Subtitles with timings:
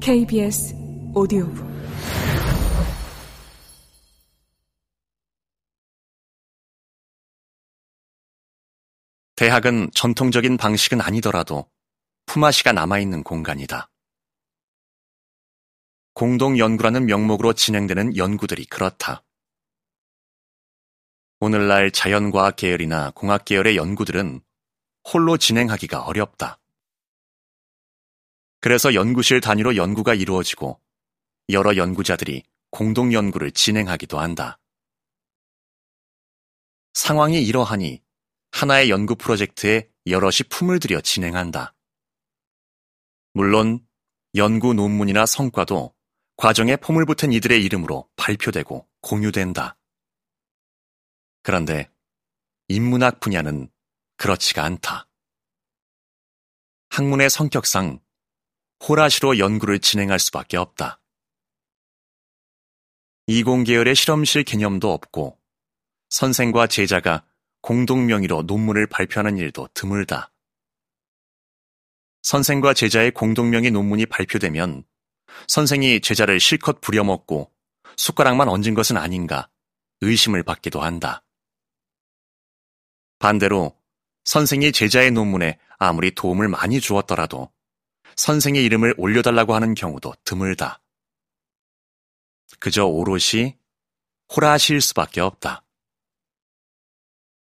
[0.00, 0.74] KBS
[1.14, 1.66] 오디오북
[9.36, 11.70] 대학은 전통적인 방식은 아니더라도
[12.26, 13.90] 품앗이가 남아있는 공간이다.
[16.14, 19.22] 공동연구라는 명목으로 진행되는 연구들이 그렇다.
[21.40, 24.40] 오늘날 자연과학 계열이나 공학 계열의 연구들은
[25.12, 26.58] 홀로 진행하기가 어렵다.
[28.66, 30.80] 그래서 연구실 단위로 연구가 이루어지고
[31.50, 34.58] 여러 연구자들이 공동 연구를 진행하기도 한다.
[36.92, 38.02] 상황이 이러하니
[38.50, 41.74] 하나의 연구 프로젝트에 여럿이 품을 들여 진행한다.
[43.34, 43.86] 물론
[44.34, 45.94] 연구 논문이나 성과도
[46.36, 49.78] 과정에 폼을 붙은 이들의 이름으로 발표되고 공유된다.
[51.44, 51.88] 그런데
[52.66, 53.70] 인문학 분야는
[54.16, 55.06] 그렇지가 않다.
[56.88, 58.00] 학문의 성격상
[58.82, 61.00] 호라시로 연구를 진행할 수밖에 없다.
[63.26, 65.38] 이공계열의 실험실 개념도 없고
[66.10, 67.26] 선생과 제자가
[67.60, 70.32] 공동 명의로 논문을 발표하는 일도 드물다.
[72.22, 74.84] 선생과 제자의 공동 명의 논문이 발표되면
[75.48, 77.52] 선생이 제자를 실컷 부려먹고
[77.96, 79.48] 숟가락만 얹은 것은 아닌가
[80.00, 81.24] 의심을 받기도 한다.
[83.18, 83.76] 반대로
[84.24, 87.50] 선생이 제자의 논문에 아무리 도움을 많이 주었더라도
[88.16, 90.80] 선생의 이름을 올려달라고 하는 경우도 드물다.
[92.58, 93.56] 그저 오롯이
[94.34, 95.62] 호라시일 수밖에 없다.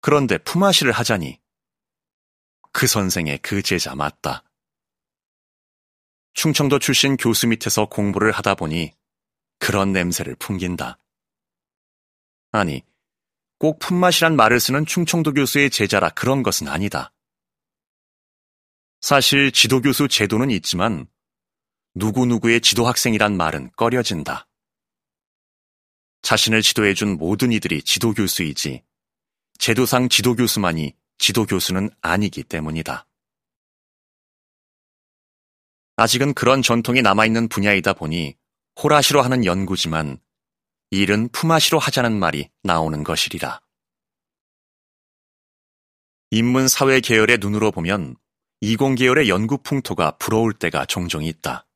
[0.00, 1.40] 그런데 품앗이를 하자니
[2.72, 4.44] 그 선생의 그 제자 맞다.
[6.34, 8.92] 충청도 출신 교수 밑에서 공부를 하다 보니
[9.58, 10.98] 그런 냄새를 풍긴다.
[12.52, 12.82] 아니,
[13.58, 17.12] 꼭 품맛이란 말을 쓰는 충청도 교수의 제자라 그런 것은 아니다.
[19.00, 21.06] 사실 지도교수 제도는 있지만
[21.94, 24.46] 누구누구의 지도학생이란 말은 꺼려진다.
[26.22, 28.82] 자신을 지도해준 모든 이들이 지도교수이지
[29.58, 33.06] 제도상 지도교수만이 지도교수는 아니기 때문이다.
[35.96, 38.36] 아직은 그런 전통이 남아있는 분야이다 보니
[38.82, 40.18] 호라시로 하는 연구지만
[40.90, 43.60] 일은 품앗이로 하자는 말이 나오는 것이리라.
[46.30, 48.16] 인문사회 계열의 눈으로 보면
[48.62, 51.66] 이공계열의 연구 풍토가 부러울 때가 종종 있다.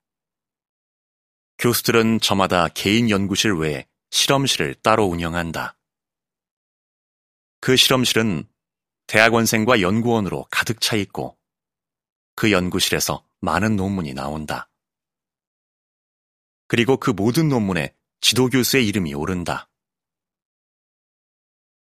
[1.59, 5.79] 교수들은 저마다 개인 연구실 외에 실험실을 따로 운영한다.
[7.61, 8.47] 그 실험실은
[9.07, 11.39] 대학원생과 연구원으로 가득 차 있고
[12.37, 14.69] 그 연구실에서 많은 논문이 나온다.
[16.69, 19.71] 그리고 그 모든 논문에 지도교수의 이름이 오른다.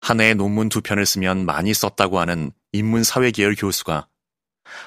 [0.03, 4.09] 한 해에 논문 두 편을 쓰면 많이 썼다고 하는 인문사회계열 교수가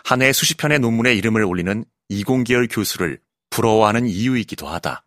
[0.04, 3.20] 한 해에 수십 편의 논문에 이름을 올리는 이공계열 교수를
[3.50, 5.06] 부러워하는 이유이기도 하다.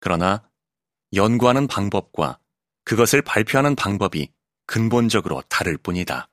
[0.00, 0.48] 그러나
[1.14, 2.38] 연구하는 방법과
[2.84, 4.32] 그것을 발표하는 방법이
[4.66, 6.28] 근본적으로 다를 뿐이다.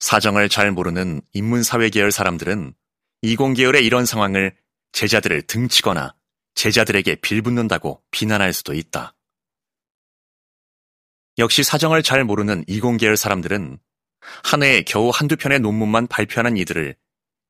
[0.00, 2.74] 사정을 잘 모르는 인문사회 계열 사람들은
[3.22, 4.56] 이공계열의 이런 상황을
[4.92, 6.14] 제자들을 등치거나
[6.54, 9.14] 제자들에게 빌붙는다고 비난할 수도 있다.
[11.38, 13.78] 역시 사정을 잘 모르는 이공계열 사람들은
[14.44, 16.96] 한 해에 겨우 한두 편의 논문만 발표하는 이들을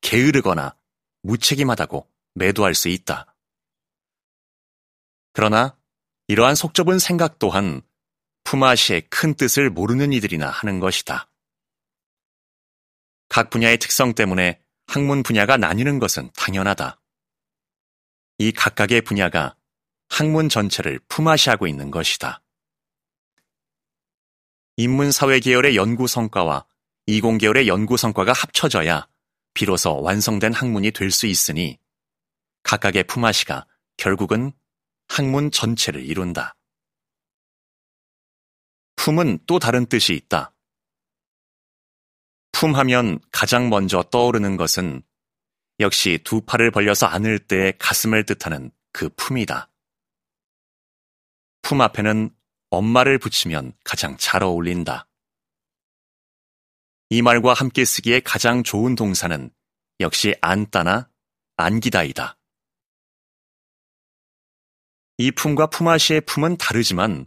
[0.00, 0.74] 게으르거나
[1.22, 3.34] 무책임하다고 매도할 수 있다.
[5.32, 5.76] 그러나
[6.28, 7.82] 이러한 속 좁은 생각 또한
[8.44, 11.28] 품앗이의 큰 뜻을 모르는 이들이나 하는 것이다.
[13.28, 17.00] 각 분야의 특성 때문에 학문 분야가 나뉘는 것은 당연하다.
[18.38, 19.56] 이 각각의 분야가
[20.08, 22.41] 학문 전체를 품앗이하고 있는 것이다.
[24.76, 26.64] 인문사회 계열의 연구 성과와
[27.06, 29.06] 이공 계열의 연구 성과가 합쳐져야
[29.54, 31.78] 비로소 완성된 학문이 될 수 있으니
[32.62, 33.66] 각각의 품앗이가
[33.96, 34.52] 결국은
[35.08, 36.56] 학문 전체를 이룬다.
[38.96, 40.54] 품은 또 다른 뜻이 있다.
[42.52, 45.02] 품하면 가장 먼저 떠오르는 것은
[45.80, 49.68] 역시 두 팔을 벌려서 안을 때 가슴을 뜻하는 그 품이다.
[51.62, 52.30] 품 앞에는
[52.72, 55.06] 엄마를 붙이면 가장 잘 어울린다.
[57.10, 59.50] 이 말과 함께 쓰기에 가장 좋은 동사는
[60.00, 61.10] 역시 안따나
[61.56, 62.38] 안기다이다.
[65.18, 67.26] 이 품과 품앗이의 품은 다르지만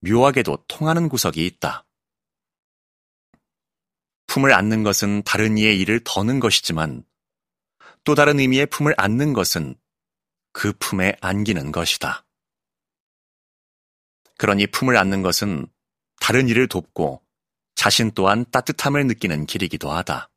[0.00, 1.86] 묘하게도 통하는 구석이 있다.
[4.26, 7.04] 품을 안는 것은 다른 이의 일을 더는 것이지만
[8.04, 9.76] 또 다른 의미의 품을 안는 것은
[10.52, 12.23] 그 품에 안기는 것이다.
[14.38, 15.66] 그러니 품을 안는 것은
[16.20, 17.22] 다른 일을 돕고
[17.74, 20.30] 자신 또한 따뜻함을 느끼는 길이기도 하다.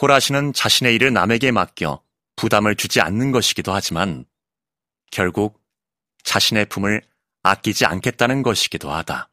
[0.00, 2.02] 호라시는 자신의 일을 남에게 맡겨
[2.36, 4.24] 부담을 주지 않는 것이기도 하지만
[5.10, 5.60] 결국
[6.22, 7.02] 자신의 품을
[7.42, 9.30] 아끼지 않겠다는 것이기도 하다.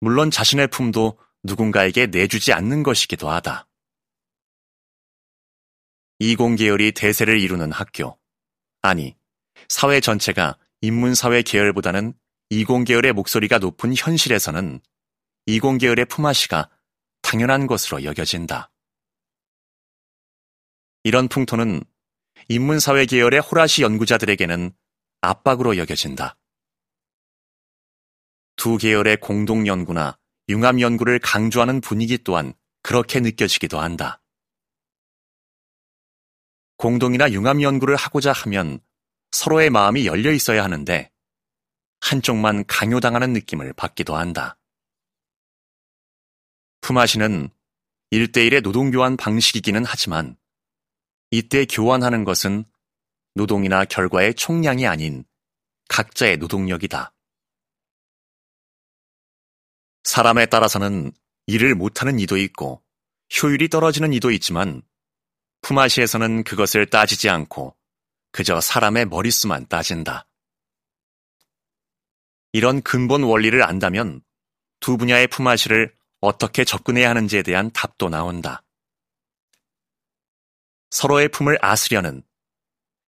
[0.00, 3.68] 물론 자신의 품도 누군가에게 내주지 않는 것이기도 하다.
[6.18, 8.18] 이공계열이 대세를 이루는 학교,
[8.80, 9.16] 아니,
[9.68, 12.14] 사회 전체가 인문사회 계열보다는
[12.50, 14.80] 이공계열의 목소리가 높은 현실에서는
[15.46, 16.70] 이공계열의 품앗이가
[17.22, 18.70] 당연한 것으로 여겨진다.
[21.04, 21.82] 이런 풍토는
[22.48, 24.72] 인문사회 계열의 호라시 연구자들에게는
[25.20, 26.36] 압박으로 여겨진다.
[28.56, 30.18] 두 계열의 공동 연구나
[30.48, 34.20] 융합 연구를 강조하는 분위기 또한 그렇게 느껴지기도 한다.
[36.76, 38.80] 공동이나 융합 연구를 하고자 하면
[39.32, 41.10] 서로의 마음이 열려 있어야 하는데
[42.00, 44.58] 한쪽만 강요당하는 느낌을 받기도 한다.
[46.82, 47.48] 품앗이는
[48.10, 50.36] 일대일의 노동교환 방식이기는 하지만
[51.30, 52.64] 이때 교환하는 것은
[53.34, 55.24] 노동이나 결과의 총량이 아닌
[55.88, 57.14] 각자의 노동력이다.
[60.04, 61.12] 사람에 따라서는
[61.46, 62.82] 일을 못하는 이도 있고
[63.40, 64.82] 효율이 떨어지는 이도 있지만
[65.62, 67.74] 품앗이에서는 그것을 따지지 않고
[68.32, 70.26] 그저 사람의 머릿수만 따진다.
[72.52, 74.22] 이런 근본 원리를 안다면
[74.80, 78.62] 두 분야의 품앗이를 어떻게 접근해야 하는지에 대한 답도 나온다.
[80.90, 82.22] 서로의 품을 아스려는,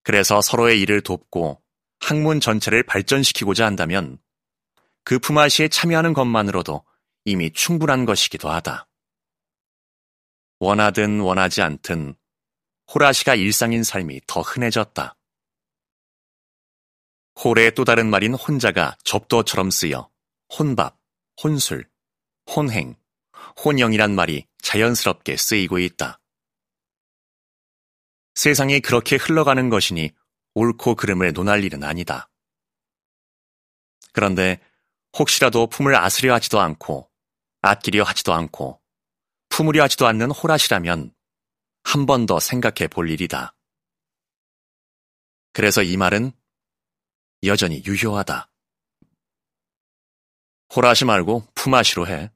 [0.02, 1.62] 그래서 서로의 일을 돕고
[2.00, 4.18] 학문 전체를 발전시키고자 한다면
[5.04, 6.84] 그 품앗이에 참여하는 것만으로도
[7.24, 8.88] 이미 충분한 것이기도 하다.
[10.60, 12.14] 원하든 원하지 않든
[12.92, 15.16] 호라시가 일상인 삶이 더 흔해졌다.
[17.42, 20.10] 홀의 또 다른 말인 혼자가 접도처럼 쓰여
[20.56, 20.98] 혼밥,
[21.42, 21.88] 혼술,
[22.48, 22.96] 혼행,
[23.64, 26.20] 혼영이란 말이 자연스럽게 쓰이고 있다.
[28.34, 30.12] 세상이 그렇게 흘러가는 것이니
[30.54, 32.28] 옳고 그름을 논할 일은 아니다.
[34.12, 34.60] 그런데
[35.18, 37.10] 혹시라도 품을 아스려 하지도 않고
[37.62, 38.80] 아끼려 하지도 않고
[39.48, 41.13] 품으려 하지도 않는 호라시라면
[41.94, 43.54] 한 번 더 생각해 볼 일이다.
[45.52, 46.32] 그래서 이 말은
[47.44, 48.50] 여전히 유효하다.
[50.74, 52.33] 호라시 말고 품앗이로 해.